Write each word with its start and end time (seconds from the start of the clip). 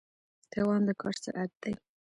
توان 0.51 0.81
د 0.87 0.89
کار 1.01 1.15
سرعت 1.23 1.51
دی. 1.61 1.73